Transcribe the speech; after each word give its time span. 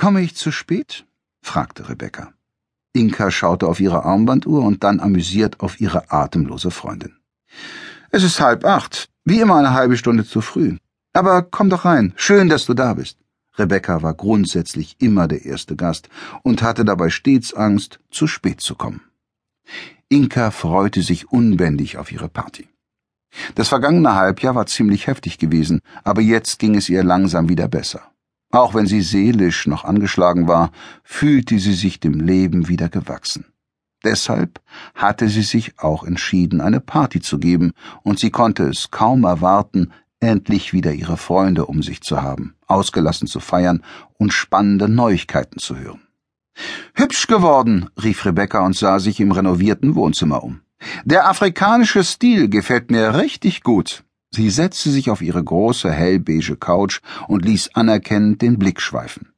Komme 0.00 0.22
ich 0.22 0.34
zu 0.34 0.50
spät? 0.50 1.04
fragte 1.42 1.90
Rebecca. 1.90 2.32
Inka 2.94 3.30
schaute 3.30 3.66
auf 3.66 3.80
ihre 3.80 4.02
Armbanduhr 4.06 4.62
und 4.62 4.82
dann 4.82 4.98
amüsiert 4.98 5.60
auf 5.60 5.78
ihre 5.78 6.10
atemlose 6.10 6.70
Freundin. 6.70 7.16
Es 8.10 8.22
ist 8.22 8.40
halb 8.40 8.64
acht, 8.64 9.10
wie 9.26 9.40
immer 9.40 9.56
eine 9.56 9.74
halbe 9.74 9.98
Stunde 9.98 10.24
zu 10.24 10.40
früh. 10.40 10.78
Aber 11.12 11.42
komm 11.42 11.68
doch 11.68 11.84
rein, 11.84 12.14
schön, 12.16 12.48
dass 12.48 12.64
du 12.64 12.72
da 12.72 12.94
bist. 12.94 13.18
Rebecca 13.58 14.00
war 14.00 14.14
grundsätzlich 14.14 14.96
immer 15.00 15.28
der 15.28 15.44
erste 15.44 15.76
Gast 15.76 16.08
und 16.42 16.62
hatte 16.62 16.86
dabei 16.86 17.10
stets 17.10 17.52
Angst, 17.52 18.00
zu 18.10 18.26
spät 18.26 18.62
zu 18.62 18.76
kommen. 18.76 19.02
Inka 20.08 20.50
freute 20.50 21.02
sich 21.02 21.30
unbändig 21.30 21.98
auf 21.98 22.10
ihre 22.10 22.30
Party. 22.30 22.70
Das 23.54 23.68
vergangene 23.68 24.14
Halbjahr 24.14 24.54
war 24.54 24.64
ziemlich 24.64 25.08
heftig 25.08 25.36
gewesen, 25.36 25.82
aber 26.04 26.22
jetzt 26.22 26.58
ging 26.58 26.74
es 26.74 26.88
ihr 26.88 27.04
langsam 27.04 27.50
wieder 27.50 27.68
besser. 27.68 28.09
Auch 28.50 28.74
wenn 28.74 28.86
sie 28.86 29.00
seelisch 29.00 29.66
noch 29.66 29.84
angeschlagen 29.84 30.48
war, 30.48 30.72
fühlte 31.04 31.58
sie 31.58 31.74
sich 31.74 32.00
dem 32.00 32.14
Leben 32.14 32.68
wieder 32.68 32.88
gewachsen. 32.88 33.46
Deshalb 34.02 34.60
hatte 34.94 35.28
sie 35.28 35.42
sich 35.42 35.78
auch 35.78 36.04
entschieden, 36.04 36.60
eine 36.60 36.80
Party 36.80 37.20
zu 37.20 37.38
geben, 37.38 37.72
und 38.02 38.18
sie 38.18 38.30
konnte 38.30 38.64
es 38.64 38.90
kaum 38.90 39.24
erwarten, 39.24 39.92
endlich 40.20 40.72
wieder 40.72 40.92
ihre 40.92 41.16
Freunde 41.16 41.66
um 41.66 41.82
sich 41.82 42.02
zu 42.02 42.22
haben, 42.22 42.54
ausgelassen 42.66 43.28
zu 43.28 43.40
feiern 43.40 43.82
und 44.18 44.32
spannende 44.32 44.88
Neuigkeiten 44.88 45.58
zu 45.58 45.78
hören. 45.78 46.00
Hübsch 46.94 47.26
geworden, 47.26 47.88
rief 48.02 48.24
Rebecca 48.24 48.60
und 48.60 48.76
sah 48.76 48.98
sich 48.98 49.20
im 49.20 49.32
renovierten 49.32 49.94
Wohnzimmer 49.94 50.42
um. 50.42 50.60
Der 51.04 51.28
afrikanische 51.28 52.04
Stil 52.04 52.48
gefällt 52.48 52.90
mir 52.90 53.14
richtig 53.14 53.62
gut. 53.62 54.02
Sie 54.32 54.50
setzte 54.50 54.90
sich 54.90 55.10
auf 55.10 55.22
ihre 55.22 55.42
große 55.42 55.90
hellbeige 55.90 56.56
Couch 56.56 57.00
und 57.26 57.44
ließ 57.44 57.70
anerkennend 57.74 58.42
den 58.42 58.58
Blick 58.58 58.80
schweifen. 58.80 59.32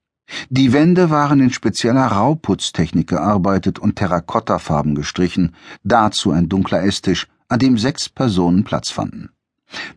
Die 0.50 0.72
Wände 0.72 1.10
waren 1.10 1.40
in 1.40 1.50
spezieller 1.50 2.06
Rauputztechnik 2.06 3.08
gearbeitet 3.08 3.78
und 3.78 3.96
Terrakottafarben 3.96 4.94
gestrichen, 4.94 5.54
dazu 5.82 6.30
ein 6.30 6.48
dunkler 6.48 6.82
Esstisch, 6.84 7.26
an 7.48 7.58
dem 7.58 7.76
sechs 7.78 8.08
Personen 8.08 8.64
Platz 8.64 8.90
fanden. 8.90 9.30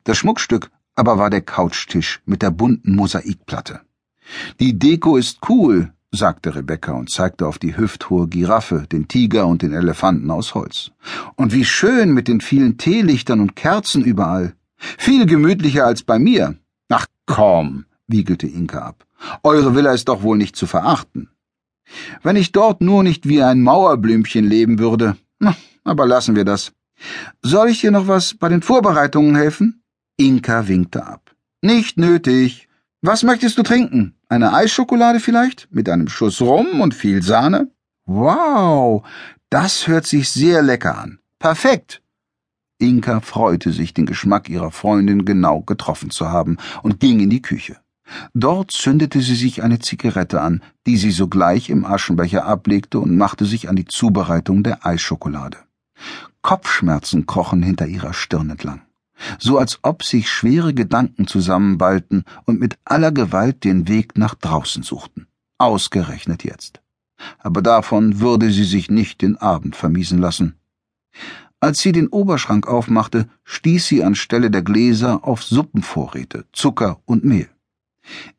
Das 0.03 0.17
Schmuckstück 0.17 0.69
aber 0.95 1.17
war 1.17 1.29
der 1.29 1.41
Couchtisch 1.41 2.21
mit 2.25 2.41
der 2.41 2.51
bunten 2.51 2.95
Mosaikplatte. 2.95 3.81
Die 4.59 4.79
Deko 4.79 5.17
ist 5.17 5.39
cool, 5.49 5.93
sagte 6.11 6.55
Rebecca 6.55 6.93
und 6.93 7.09
zeigte 7.09 7.45
auf 7.47 7.59
die 7.59 7.77
hüfthohe 7.77 8.27
Giraffe, 8.27 8.85
den 8.91 9.07
Tiger 9.07 9.47
und 9.47 9.61
den 9.61 9.73
Elefanten 9.73 10.31
aus 10.31 10.55
Holz. 10.55 10.91
Und 11.35 11.53
wie 11.53 11.65
schön 11.65 12.13
mit 12.13 12.27
den 12.27 12.41
vielen 12.41 12.77
Teelichtern 12.77 13.41
und 13.41 13.55
Kerzen 13.55 14.03
überall. 14.03 14.55
Viel 14.77 15.25
gemütlicher 15.25 15.85
als 15.85 16.03
bei 16.03 16.19
mir. 16.19 16.55
Ach 16.89 17.07
komm, 17.25 17.85
wiegelte 18.07 18.47
Inka 18.47 18.79
ab. 18.79 19.05
Eure 19.43 19.75
Villa 19.75 19.93
ist 19.93 20.07
doch 20.07 20.21
wohl 20.21 20.37
nicht 20.37 20.55
zu 20.55 20.67
verachten. 20.67 21.29
Wenn 22.23 22.35
ich 22.35 22.51
dort 22.51 22.81
nur 22.81 23.03
nicht 23.03 23.27
wie 23.27 23.41
ein 23.41 23.61
Mauerblümchen 23.61 24.45
leben 24.45 24.79
würde. 24.79 25.17
Aber 25.83 26.05
lassen 26.05 26.35
wir 26.35 26.45
das. 26.45 26.71
Soll 27.41 27.69
ich 27.69 27.81
dir 27.81 27.91
noch 27.91 28.07
was 28.07 28.33
bei 28.33 28.49
den 28.49 28.61
Vorbereitungen 28.61 29.35
helfen? 29.35 29.83
Inka 30.17 30.67
winkte 30.67 31.05
ab. 31.05 31.35
Nicht 31.61 31.97
nötig. 31.97 32.67
Was 33.01 33.23
möchtest 33.23 33.57
du 33.57 33.63
trinken? 33.63 34.15
Eine 34.29 34.53
Eisschokolade 34.53 35.19
vielleicht? 35.19 35.67
Mit 35.71 35.89
einem 35.89 36.07
Schuss 36.07 36.41
Rum 36.41 36.81
und 36.81 36.95
viel 36.95 37.21
Sahne? 37.21 37.71
Wow, 38.05 39.03
das 39.49 39.87
hört 39.87 40.05
sich 40.05 40.31
sehr 40.31 40.61
lecker 40.61 40.97
an. 40.97 41.19
Perfekt. 41.39 42.01
Inka 42.77 43.21
freute 43.21 43.71
sich, 43.71 43.93
den 43.93 44.05
Geschmack 44.05 44.49
ihrer 44.49 44.71
Freundin 44.71 45.25
genau 45.25 45.61
getroffen 45.61 46.09
zu 46.09 46.29
haben 46.29 46.57
und 46.83 46.99
ging 46.99 47.19
in 47.19 47.29
die 47.29 47.41
Küche. 47.41 47.77
Dort 48.33 48.71
zündete 48.71 49.21
sie 49.21 49.35
sich 49.35 49.63
eine 49.63 49.79
Zigarette 49.79 50.41
an, 50.41 50.61
die 50.85 50.97
sie 50.97 51.11
sogleich 51.11 51.69
im 51.69 51.85
Aschenbecher 51.85 52.45
ablegte 52.45 52.99
und 52.99 53.17
machte 53.17 53.45
sich 53.45 53.69
an 53.69 53.75
die 53.75 53.85
Zubereitung 53.85 54.61
der 54.63 54.85
Eisschokolade. 54.85 55.57
Kopfschmerzen 56.41 57.25
krochen 57.25 57.63
hinter 57.63 57.87
ihrer 57.87 58.13
Stirn 58.13 58.51
entlang 58.51 58.81
so 59.39 59.57
als 59.57 59.79
ob 59.81 60.03
sich 60.03 60.29
schwere 60.29 60.73
Gedanken 60.73 61.27
zusammenballten 61.27 62.25
und 62.45 62.59
mit 62.59 62.77
aller 62.85 63.11
Gewalt 63.11 63.63
den 63.63 63.87
Weg 63.87 64.17
nach 64.17 64.35
draußen 64.35 64.83
suchten. 64.83 65.27
Ausgerechnet 65.57 66.43
jetzt. 66.43 66.81
Aber 67.39 67.61
davon 67.61 68.19
würde 68.19 68.51
sie 68.51 68.65
sich 68.65 68.89
nicht 68.89 69.21
den 69.21 69.37
Abend 69.37 69.75
vermiesen 69.75 70.19
lassen. 70.19 70.55
Als 71.59 71.79
sie 71.79 71.91
den 71.91 72.07
Oberschrank 72.07 72.67
aufmachte, 72.67 73.27
stieß 73.43 73.87
sie 73.87 74.03
anstelle 74.03 74.51
der 74.51 74.61
Gläser 74.61 75.23
auf 75.23 75.43
Suppenvorräte, 75.43 76.45
Zucker 76.53 76.99
und 77.05 77.23
Mehl. 77.23 77.49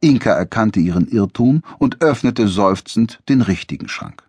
Inka 0.01 0.31
erkannte 0.31 0.81
ihren 0.81 1.09
Irrtum 1.09 1.63
und 1.79 2.03
öffnete 2.03 2.47
seufzend 2.47 3.21
den 3.29 3.43
richtigen 3.43 3.89
Schrank. 3.89 4.23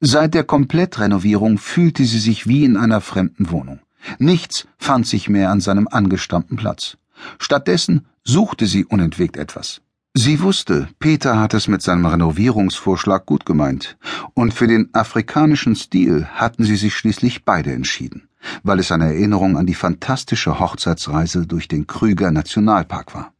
Seit 0.00 0.34
der 0.34 0.44
Komplettrenovierung 0.44 1.58
fühlte 1.58 2.04
sie 2.04 2.18
sich 2.18 2.46
wie 2.46 2.64
in 2.64 2.76
einer 2.76 3.00
fremden 3.00 3.50
Wohnung. 3.50 3.80
Nichts 4.18 4.68
fand 4.78 5.06
sich 5.06 5.28
mehr 5.28 5.50
an 5.50 5.60
seinem 5.60 5.88
angestammten 5.88 6.56
Platz. 6.56 6.98
Stattdessen 7.38 8.06
suchte 8.22 8.66
sie 8.66 8.84
unentwegt 8.84 9.36
etwas. 9.36 9.80
Sie 10.16 10.40
wusste, 10.40 10.88
Peter 11.00 11.40
hat 11.40 11.54
es 11.54 11.66
mit 11.66 11.82
seinem 11.82 12.06
Renovierungsvorschlag 12.06 13.26
gut 13.26 13.44
gemeint, 13.44 13.96
und 14.34 14.54
für 14.54 14.68
den 14.68 14.90
afrikanischen 14.92 15.74
Stil 15.74 16.26
hatten 16.26 16.62
sie 16.62 16.76
sich 16.76 16.94
schließlich 16.94 17.44
beide 17.44 17.72
entschieden, 17.72 18.28
weil 18.62 18.78
es 18.78 18.92
eine 18.92 19.06
Erinnerung 19.06 19.56
an 19.56 19.66
die 19.66 19.74
fantastische 19.74 20.58
Hochzeitsreise 20.60 21.46
durch 21.46 21.68
den 21.68 21.86
Krüger 21.86 22.30
Nationalpark 22.30 23.14
war. 23.14 23.32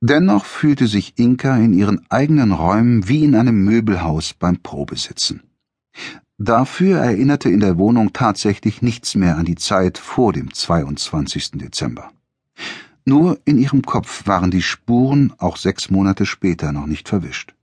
Dennoch 0.00 0.44
fühlte 0.44 0.86
sich 0.86 1.18
Inka 1.18 1.56
in 1.56 1.72
ihren 1.72 2.06
eigenen 2.08 2.52
Räumen 2.52 3.08
wie 3.08 3.24
in 3.24 3.34
einem 3.34 3.64
Möbelhaus 3.64 4.32
beim 4.32 4.58
Probesitzen. 4.58 5.42
Dafür 6.38 6.98
erinnerte 6.98 7.50
in 7.50 7.58
der 7.58 7.78
Wohnung 7.78 8.12
tatsächlich 8.12 8.80
nichts 8.80 9.16
mehr 9.16 9.36
an 9.36 9.44
die 9.44 9.56
Zeit 9.56 9.98
vor 9.98 10.32
dem 10.32 10.54
22. 10.54 11.52
Dezember. 11.52 12.12
Nur 13.04 13.40
in 13.44 13.58
ihrem 13.58 13.82
Kopf 13.82 14.26
waren 14.26 14.52
die 14.52 14.62
Spuren 14.62 15.32
auch 15.38 15.56
sechs 15.56 15.90
Monate 15.90 16.26
später 16.26 16.70
noch 16.70 16.86
nicht 16.86 17.08
verwischt. 17.08 17.54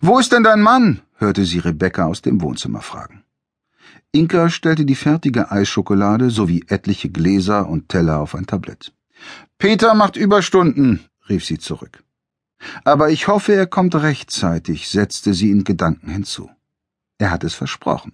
Wo 0.00 0.18
ist 0.18 0.32
denn 0.32 0.44
dein 0.44 0.62
Mann? 0.62 1.00
hörte 1.16 1.44
sie 1.44 1.58
Rebecca 1.58 2.06
aus 2.06 2.22
dem 2.22 2.40
Wohnzimmer 2.40 2.80
fragen. 2.80 3.24
Inka 4.12 4.48
stellte 4.48 4.86
die 4.86 4.94
fertige 4.94 5.50
Eisschokolade 5.50 6.30
sowie 6.30 6.64
etliche 6.68 7.10
Gläser 7.10 7.68
und 7.68 7.90
Teller 7.90 8.20
auf 8.20 8.34
ein 8.34 8.46
Tablett. 8.46 8.92
Peter 9.58 9.94
macht 9.94 10.16
Überstunden, 10.16 11.04
rief 11.28 11.44
sie 11.44 11.58
zurück. 11.58 12.02
Aber 12.84 13.10
ich 13.10 13.28
hoffe, 13.28 13.52
er 13.52 13.66
kommt 13.66 13.94
rechtzeitig, 13.94 14.88
setzte 14.88 15.34
sie 15.34 15.50
in 15.50 15.64
Gedanken 15.64 16.10
hinzu. 16.10 16.50
Er 17.18 17.30
hat 17.30 17.44
es 17.44 17.54
versprochen. 17.54 18.12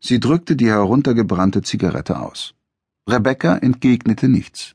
Sie 0.00 0.20
drückte 0.20 0.56
die 0.56 0.68
heruntergebrannte 0.68 1.62
Zigarette 1.62 2.18
aus. 2.18 2.54
Rebecca 3.08 3.56
entgegnete 3.56 4.28
nichts. 4.28 4.74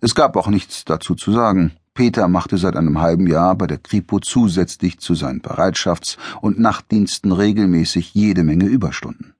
Es 0.00 0.14
gab 0.14 0.36
auch 0.36 0.48
nichts 0.48 0.84
dazu 0.84 1.14
zu 1.14 1.32
sagen. 1.32 1.72
Peter 1.94 2.26
machte 2.26 2.58
seit 2.58 2.74
einem 2.74 3.00
halben 3.00 3.26
Jahr 3.26 3.54
bei 3.54 3.66
der 3.66 3.78
Kripo 3.78 4.18
zusätzlich 4.18 4.98
zu 4.98 5.14
seinen 5.14 5.40
Bereitschafts- 5.40 6.16
und 6.40 6.58
Nachtdiensten 6.58 7.32
regelmäßig 7.32 8.14
jede 8.14 8.42
Menge 8.44 8.66
Überstunden. 8.66 9.34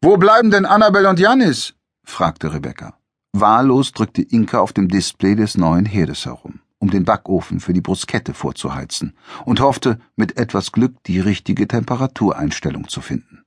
Wo 0.00 0.16
bleiben 0.16 0.50
denn 0.50 0.66
Annabel 0.66 1.06
und 1.06 1.18
Janis? 1.18 1.74
fragte 2.04 2.52
Rebecca. 2.52 2.98
Wahllos 3.32 3.92
drückte 3.92 4.22
Inka 4.22 4.60
auf 4.60 4.72
dem 4.72 4.88
Display 4.88 5.34
des 5.34 5.56
neuen 5.56 5.86
Herdes 5.86 6.26
herum 6.26 6.60
um 6.84 6.90
den 6.90 7.04
Backofen 7.04 7.60
für 7.60 7.72
die 7.72 7.80
Bruskette 7.80 8.34
vorzuheizen, 8.34 9.14
und 9.46 9.60
hoffte, 9.60 9.98
mit 10.16 10.36
etwas 10.36 10.70
Glück 10.70 11.02
die 11.04 11.18
richtige 11.18 11.66
Temperatureinstellung 11.66 12.88
zu 12.88 13.00
finden. 13.00 13.42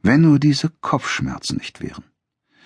Wenn 0.00 0.20
nur 0.20 0.38
diese 0.38 0.70
Kopfschmerzen 0.80 1.56
nicht 1.56 1.82
wären. 1.82 2.04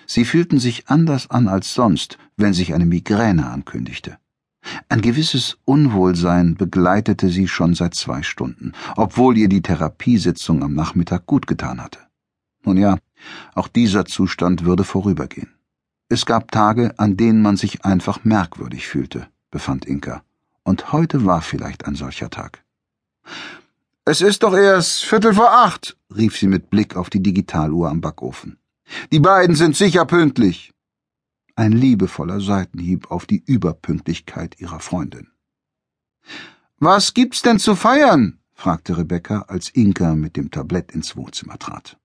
Sie 0.05 0.23
fühlten 0.23 0.59
sich 0.59 0.87
anders 0.87 1.31
an 1.31 1.47
als 1.47 1.73
sonst, 1.73 2.19
wenn 2.37 2.53
sich 2.53 2.75
eine 2.75 2.85
Migräne 2.85 3.49
ankündigte. 3.49 4.19
Ein 4.87 5.01
gewisses 5.01 5.57
Unwohlsein 5.65 6.53
begleitete 6.53 7.29
sie 7.29 7.47
schon 7.47 7.73
seit 7.73 7.95
zwei 7.95 8.21
Stunden, 8.21 8.73
obwohl 8.95 9.35
ihr 9.35 9.49
die 9.49 9.63
Therapiesitzung 9.63 10.61
am 10.61 10.75
Nachmittag 10.75 11.25
gut 11.25 11.47
getan 11.47 11.81
hatte. 11.81 12.06
Nun 12.67 12.75
ja, 12.75 12.97
auch 13.55 13.69
dieser 13.69 14.03
Zustand 14.03 14.65
würde 14.65 14.83
vorübergehen. 14.83 15.53
Es 16.09 16.25
gab 16.25 16.51
Tage, 16.51 16.93
an 16.99 17.15
denen 17.15 17.41
man 17.41 17.55
sich 17.55 17.85
einfach 17.85 18.25
merkwürdig 18.25 18.87
fühlte 18.87 19.29
befand 19.51 19.85
Inka, 19.85 20.21
und 20.63 20.91
heute 20.91 21.25
war 21.25 21.41
vielleicht 21.41 21.85
ein 21.85 21.95
solcher 21.95 22.29
Tag. 22.29 22.65
Es 24.03 24.19
ist 24.19 24.43
doch 24.43 24.53
erst 24.53 25.05
Viertel 25.05 25.33
vor 25.33 25.49
acht, 25.49 25.95
rief 26.13 26.37
sie 26.37 26.47
mit 26.47 26.69
Blick 26.69 26.97
auf 26.97 27.09
die 27.09 27.23
Digitaluhr 27.23 27.89
am 27.89 28.01
Backofen. 28.01 28.57
Die 29.13 29.21
beiden 29.21 29.55
sind 29.55 29.77
sicher 29.77 30.03
pünktlich. 30.03 30.73
Ein 31.55 31.71
liebevoller 31.71 32.41
Seitenhieb 32.41 33.11
auf 33.11 33.25
die 33.25 33.41
Überpünktlichkeit 33.45 34.59
ihrer 34.59 34.81
Freundin. 34.81 35.29
Was 36.79 37.13
gibt's 37.13 37.41
denn 37.41 37.59
zu 37.59 37.77
feiern? 37.77 38.39
fragte 38.53 38.97
Rebecca, 38.97 39.45
als 39.47 39.69
Inka 39.69 40.15
mit 40.15 40.35
dem 40.35 40.51
Tablett 40.51 40.91
ins 40.91 41.15
Wohnzimmer 41.15 41.57
trat. 41.57 41.97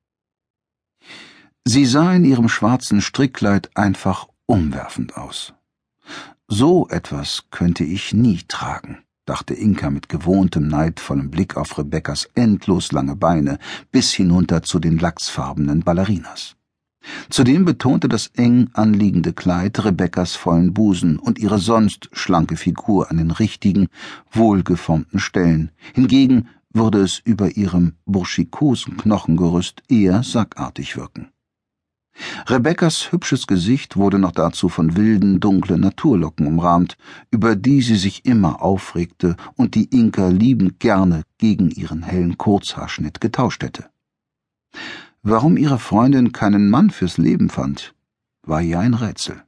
Sie 1.64 1.86
sah 1.86 2.12
in 2.14 2.24
ihrem 2.24 2.48
schwarzen 2.48 3.00
Strickkleid 3.00 3.70
einfach 3.76 4.28
umwerfend 4.46 5.16
aus. 5.16 5.54
So 6.48 6.88
etwas 6.88 7.44
könnte 7.50 7.84
ich 7.84 8.12
nie 8.12 8.40
tragen. 8.48 8.98
dachte 9.24 9.54
Inka 9.54 9.88
mit 9.88 10.08
gewohntem 10.08 10.66
neidvollem 10.66 11.30
Blick 11.30 11.56
auf 11.56 11.78
Rebekkas 11.78 12.28
endlos 12.34 12.90
lange 12.92 13.16
Beine 13.16 13.58
bis 13.92 14.12
hinunter 14.12 14.62
zu 14.62 14.80
den 14.80 14.98
lachsfarbenen 14.98 15.80
Ballerinas. 15.80 16.56
Zudem 17.30 17.64
betonte 17.64 18.08
das 18.08 18.28
eng 18.34 18.70
anliegende 18.74 19.32
Kleid 19.32 19.84
Rebekkas 19.84 20.36
vollen 20.36 20.72
Busen 20.72 21.18
und 21.18 21.38
ihre 21.38 21.58
sonst 21.58 22.08
schlanke 22.12 22.56
Figur 22.56 23.10
an 23.10 23.16
den 23.16 23.30
richtigen, 23.30 23.88
wohlgeformten 24.30 25.18
Stellen. 25.18 25.70
Hingegen 25.94 26.48
würde 26.72 27.00
es 27.00 27.18
über 27.18 27.56
ihrem 27.56 27.94
burschikosen 28.04 28.96
Knochengerüst 28.96 29.82
eher 29.88 30.22
sackartig 30.22 30.96
wirken. 30.96 31.28
Rebekkas 32.46 33.10
hübsches 33.10 33.46
Gesicht 33.46 33.96
wurde 33.96 34.18
noch 34.18 34.32
dazu 34.32 34.68
von 34.68 34.96
wilden, 34.96 35.40
dunklen 35.40 35.80
Naturlocken 35.80 36.46
umrahmt, 36.46 36.96
über 37.30 37.56
die 37.56 37.80
sie 37.80 37.96
sich 37.96 38.26
immer 38.26 38.62
aufregte 38.62 39.36
und 39.56 39.74
die 39.74 39.84
Inka 39.84 40.28
liebend 40.28 40.78
gerne 40.78 41.22
gegen 41.38 41.70
ihren 41.70 42.02
hellen 42.02 42.36
Kurzhaarschnitt 42.36 43.20
getauscht 43.20 43.62
hätte. 43.62 43.88
Warum 45.22 45.56
ihre 45.56 45.78
Freundin 45.78 46.32
keinen 46.32 46.68
Mann 46.68 46.90
fürs 46.90 47.16
Leben 47.16 47.48
fand, 47.48 47.94
war 48.42 48.60
ihr 48.60 48.78
ein 48.80 48.94
Rätsel. 48.94 49.42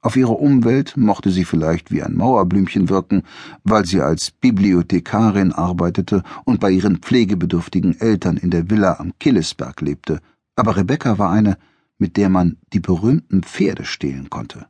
Auf 0.00 0.16
ihre 0.16 0.32
Umwelt 0.32 0.96
mochte 0.96 1.30
sie 1.30 1.44
vielleicht 1.44 1.90
wie 1.90 2.02
ein 2.02 2.14
Mauerblümchen 2.14 2.88
wirken, 2.88 3.24
weil 3.64 3.84
sie 3.84 4.00
als 4.00 4.30
Bibliothekarin 4.30 5.52
arbeitete 5.52 6.22
und 6.44 6.60
bei 6.60 6.70
ihren 6.70 6.98
pflegebedürftigen 6.98 8.00
Eltern 8.00 8.36
in 8.36 8.50
der 8.50 8.70
Villa 8.70 9.00
am 9.00 9.12
Killesberg 9.18 9.80
lebte, 9.80 10.20
aber 10.54 10.76
Rebecca 10.76 11.18
war 11.18 11.30
eine, 11.30 11.58
mit 11.98 12.16
der 12.16 12.28
man 12.28 12.58
die 12.72 12.80
berühmten 12.80 13.42
Pferde 13.42 13.84
stehlen 13.84 14.30
konnte. 14.30 14.66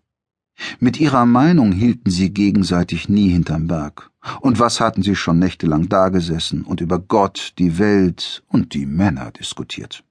Mit 0.80 0.98
ihrer 0.98 1.26
Meinung 1.26 1.72
hielten 1.72 2.10
sie 2.10 2.30
gegenseitig 2.30 3.08
nie 3.08 3.28
hinterm 3.28 3.68
Berg. 3.68 4.10
Und 4.40 4.58
was 4.58 4.80
hatten 4.80 5.02
sie 5.02 5.14
schon 5.14 5.38
nächtelang 5.38 5.88
dagesessen 5.88 6.62
und 6.62 6.80
über 6.80 6.98
Gott, 6.98 7.52
die 7.58 7.78
Welt 7.78 8.42
und 8.48 8.74
die 8.74 8.86
Männer 8.86 9.30
diskutiert? 9.30 10.04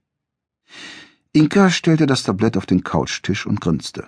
Inka 1.34 1.70
stellte 1.70 2.06
das 2.06 2.24
Tablett 2.24 2.56
auf 2.56 2.66
den 2.66 2.84
Couchtisch 2.84 3.46
und 3.46 3.62
grinste. 3.62 4.08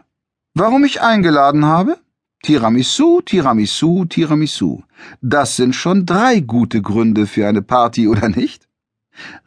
Warum 0.54 0.84
ich 0.84 1.02
eingeladen 1.02 1.66
habe? 1.66 1.98
Tiramisu, 2.44 3.22
Tiramisu, 3.22 4.06
Tiramisu. 4.06 4.82
Das 5.22 5.56
sind 5.56 5.76
schon 5.76 6.06
drei 6.06 6.40
gute 6.40 6.82
Gründe 6.82 7.28
für 7.28 7.48
eine 7.48 7.62
Party, 7.62 8.08
oder 8.08 8.30
nicht? 8.30 8.68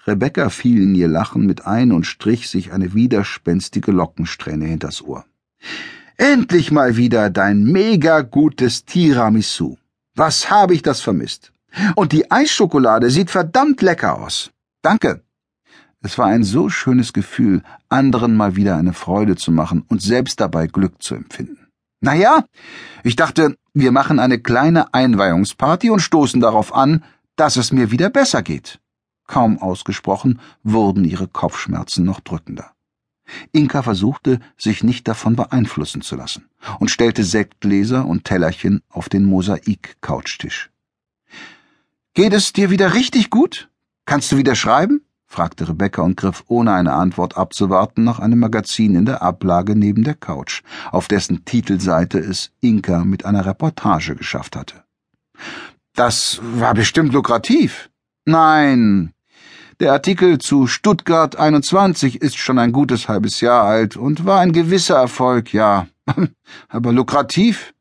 Rebecca 0.07 0.51
fiel 0.51 0.83
in 0.83 0.95
ihr 0.95 1.09
Lachen 1.09 1.47
mit 1.47 1.67
ein 1.67 1.93
und 1.93 2.05
strich 2.05 2.49
sich 2.49 2.73
eine 2.73 2.95
widerspenstige 2.95 3.93
Lockensträhne 3.93 4.67
hinters 4.67 5.03
Ohr. 5.03 5.25
Endlich 6.17 6.71
mal 6.71 6.97
wieder 6.97 7.31
dein 7.31 7.65
mega 7.65 8.21
gutes 8.21 8.85
Tiramisu. 8.85 9.77
Was 10.15 10.51
habe 10.51 10.75
ich 10.75 10.83
das 10.83 11.01
vermisst? 11.01 11.53
Und 11.97 12.13
die 12.13 12.31
Eisschokolade 12.31 13.11
sieht 13.11 13.31
verdammt 13.31 13.81
lecker 13.81 14.21
aus. 14.21 14.51
Danke. 14.83 15.23
Es 16.03 16.19
war 16.19 16.27
ein 16.27 16.43
so 16.43 16.69
schönes 16.69 17.13
Gefühl, 17.13 17.63
anderen 17.89 18.37
mal 18.37 18.57
wieder 18.57 18.77
eine 18.77 18.93
Freude 18.93 19.37
zu 19.37 19.53
machen 19.53 19.85
und 19.89 20.03
selbst 20.03 20.41
dabei 20.41 20.67
Glück 20.67 21.01
zu 21.01 21.15
empfinden. 21.15 21.69
Na 22.01 22.15
ja, 22.15 22.45
ich 23.05 23.15
dachte, 23.15 23.57
wir 23.73 23.93
machen 23.93 24.19
eine 24.19 24.41
kleine 24.41 24.93
Einweihungsparty 24.93 25.91
und 25.91 26.01
stoßen 26.01 26.41
darauf 26.41 26.75
an, 26.75 27.05
dass 27.37 27.57
es 27.57 27.71
mir 27.71 27.93
wieder 27.93 28.11
besser 28.11 28.43
geht. 28.43 28.81
Kaum 29.29 29.59
ausgesprochen 29.63 30.41
wurden 30.65 31.05
ihre 31.05 31.29
Kopfschmerzen 31.29 32.05
noch 32.05 32.21
drückender. 32.21 32.73
Inka 33.53 33.83
versuchte, 33.83 34.41
sich 34.59 34.83
nicht 34.83 35.07
davon 35.07 35.37
beeinflussen 35.37 36.03
zu 36.03 36.17
lassen 36.17 36.49
und 36.81 36.91
stellte 36.91 37.23
Sektgläser 37.23 38.05
und 38.05 38.25
Tellerchen 38.25 38.83
auf 38.89 39.09
den 39.09 39.25
Mosaik-Couchtisch. 39.25 40.71
Geht 42.15 42.33
es 42.33 42.53
dir 42.53 42.71
wieder 42.71 42.95
richtig 42.95 43.31
gut? 43.31 43.71
Kannst 44.05 44.33
du 44.33 44.37
wieder 44.37 44.57
schreiben? 44.57 45.03
Fragte 45.33 45.67
Rebecca 45.67 46.03
und 46.03 46.17
griff 46.17 46.45
ohne 46.47 46.73
eine 46.75 46.93
Antwort 46.93 47.37
abzuwarten 47.37 48.05
nach 48.05 48.19
einem 48.19 48.39
Magazin 48.39 48.95
in 48.95 49.07
der 49.07 49.23
Ablage 49.23 49.75
neben 49.75 50.05
der 50.05 50.15
Couch, 50.15 50.63
auf 50.91 51.09
dessen 51.09 51.45
Titelseite 51.45 52.19
es 52.19 52.51
Inka 52.61 53.05
mit 53.05 53.25
einer 53.25 53.47
Reportage 53.47 54.15
geschafft 54.15 54.57
hatte. 54.57 54.85
Das 55.95 56.41
war 56.43 56.75
bestimmt 56.75 57.13
lukrativ. 57.15 57.91
Nein. 58.27 59.13
Der 59.81 59.93
Artikel 59.93 60.39
zu 60.39 60.67
Stuttgart 60.67 61.37
21 61.37 62.21
ist 62.21 62.37
schon 62.37 62.59
ein 62.59 62.73
gutes 62.73 63.09
halbes 63.09 63.41
Jahr 63.41 63.65
alt 63.65 63.97
und 63.97 64.27
war 64.27 64.41
ein 64.41 64.53
gewisser 64.53 64.97
Erfolg, 64.97 65.53
ja. 65.53 65.89
Aber 66.69 66.93
lukrativ? 66.93 67.75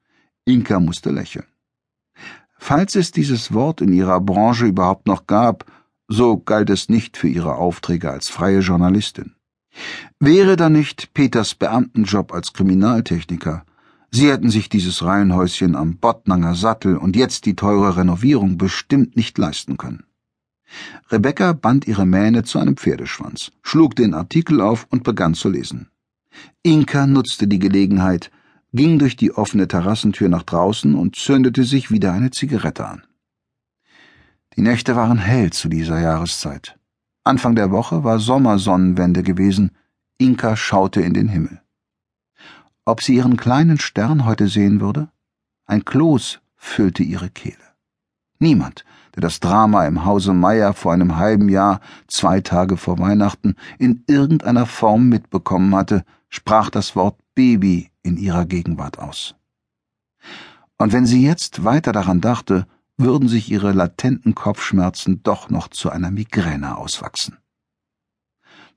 Inka 0.46 0.80
musste 0.80 1.12
lächeln. 1.12 1.46
Falls 2.58 2.96
es 2.96 3.12
dieses 3.12 3.54
Wort 3.54 3.82
in 3.82 3.92
ihrer 3.92 4.22
Branche 4.22 4.68
überhaupt 4.68 5.06
noch 5.06 5.28
gab, 5.28 5.66
so 6.12 6.38
galt 6.38 6.70
es 6.70 6.90
nicht 6.90 7.18
für 7.18 7.28
ihre 7.28 7.56
Aufträge 7.56 8.12
als 8.12 8.30
freie 8.30 8.60
Journalistin. 8.60 9.36
Wäre 10.20 10.58
da 10.58 10.70
nicht 10.70 11.14
Peters 11.14 11.56
Beamtenjob 11.56 12.34
als 12.34 12.54
Kriminaltechniker, 12.54 13.64
Sie 14.14 14.30
hätten 14.30 14.50
sich 14.50 14.68
dieses 14.68 15.04
Reihenhäuschen 15.04 15.74
am 15.78 15.96
Bottnanger 15.96 16.54
Sattel 16.54 16.98
und 16.98 17.16
jetzt 17.16 17.46
die 17.46 17.56
teure 17.56 17.96
Renovierung 17.96 18.58
bestimmt 18.58 19.16
nicht 19.16 19.38
leisten 19.38 19.78
können. 19.78 20.04
Rebecca 21.10 21.54
band 21.54 21.88
ihre 21.88 22.06
Mähne 22.06 22.44
zu 22.44 22.60
einem 22.60 22.76
Pferdeschwanz, 22.76 23.52
schlug 23.64 23.96
den 23.96 24.14
Artikel 24.14 24.60
auf 24.60 24.86
und 24.90 25.04
begann 25.04 25.34
zu 25.34 25.48
lesen. 25.48 25.88
Inka 26.62 27.08
nutzte 27.08 27.48
die 27.48 27.60
Gelegenheit, 27.60 28.32
ging 28.74 29.00
durch 29.00 29.16
die 29.16 29.32
offene 29.32 29.70
Terrassentür 29.70 30.28
nach 30.28 30.44
draußen 30.44 30.94
und 30.94 31.16
zündete 31.16 31.64
sich 31.64 31.90
wieder 31.90 32.12
eine 32.12 32.32
Zigarette 32.32 32.86
an. 32.86 33.04
Die 34.58 34.62
Nächte 34.62 34.96
waren 34.96 35.18
hell 35.18 35.52
zu 35.52 35.70
dieser 35.70 36.00
Jahreszeit. 36.00 36.78
Anfang 37.24 37.56
der 37.56 37.72
Woche 37.72 38.04
war 38.04 38.20
Sommersonnenwende 38.20 39.24
gewesen. 39.24 39.72
Inka 40.18 40.56
schaute 40.56 41.02
in 41.02 41.14
den 41.14 41.30
Himmel. 41.30 41.62
Ob 42.84 43.02
sie 43.02 43.16
ihren 43.16 43.38
kleinen 43.38 43.80
Stern 43.80 44.26
heute 44.26 44.48
sehen 44.48 44.82
würde? 44.82 45.10
Ein 45.66 45.86
Kloß 45.86 46.42
füllte 46.56 47.04
ihre 47.04 47.30
Kehle. 47.30 47.56
Niemand, 48.40 48.86
der 49.16 49.22
das 49.22 49.40
Drama 49.40 49.86
im 49.86 50.04
Hause 50.04 50.34
Meier 50.34 50.74
vor 50.74 50.94
einem 50.94 51.18
halben 51.18 51.48
Jahr, 51.48 51.80
zwei 52.08 52.42
Tage 52.42 52.76
vor 52.76 52.98
Weihnachten, 53.00 53.56
in 53.78 54.04
irgendeiner 54.08 54.66
Form 54.66 55.10
mitbekommen 55.10 55.76
hatte, 55.76 56.04
sprach 56.28 56.70
das 56.70 56.96
Wort 56.96 57.20
Baby 57.36 57.92
in 58.02 58.18
ihrer 58.18 58.46
Gegenwart 58.46 59.00
aus. 59.00 59.36
Und 60.78 60.92
wenn 60.92 61.06
sie 61.06 61.24
jetzt 61.24 61.64
weiter 61.64 61.92
daran 61.92 62.20
dachte, 62.22 62.66
würden 63.02 63.28
sich 63.28 63.52
ihre 63.52 63.72
latenten 63.72 64.36
Kopfschmerzen 64.36 65.24
doch 65.24 65.50
noch 65.50 65.68
zu 65.68 65.90
einer 65.90 66.12
Migräne 66.12 66.78
auswachsen. 66.78 67.38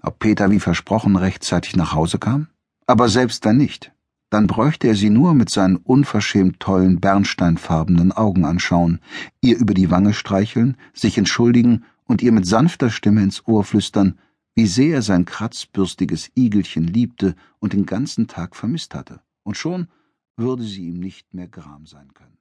Ob 0.03 0.19
Peter 0.19 0.51
wie 0.51 0.61
versprochen 0.61 1.17
rechtzeitig 1.17 1.77
nach 1.77 1.93
Hause 1.93 2.19
kam? 2.19 2.49
Aber 2.87 3.09
selbst 3.09 3.45
wenn 3.45 3.57
nicht, 3.57 3.93
dann 4.31 4.47
bräuchte 4.47 4.89
er 4.89 4.97
sie 4.97 5.11
nur 5.11 5.33
mit 5.33 5.49
seinen 5.49 5.77
unverschämt 5.77 6.61
tollen 6.61 7.01
bernsteinfarbenen 7.01 8.13
Augen 8.13 8.45
anschauen, 8.45 9.01
ihr 9.41 9.57
über 9.57 9.75
die 9.75 9.91
Wange 9.91 10.13
streicheln, 10.13 10.77
sich 10.93 11.17
entschuldigen 11.17 11.85
und 12.05 12.21
ihr 12.21 12.33
mit 12.33 12.47
sanfter 12.47 12.91
Stimme 12.91 13.23
ins 13.23 13.47
Ohr 13.47 13.65
flüstern, 13.65 14.19
wie 14.55 14.67
sehr 14.67 14.97
er 14.97 15.03
sein 15.03 15.25
kratzbürstiges 15.25 16.31
Igelchen 16.35 16.87
liebte 16.87 17.35
und 17.59 17.73
den 17.73 17.87
ganzen 17.87 18.27
Tag 18.27 18.57
vermisst 18.57 18.95
hatte, 18.95 19.21
und 19.43 19.57
schon 19.57 19.89
würde 20.37 20.65
sie 20.65 20.89
ihm 20.89 20.99
nicht 20.99 21.33
mehr 21.33 21.49
gram 21.49 21.87
sein 21.87 22.13
können. 22.13 22.37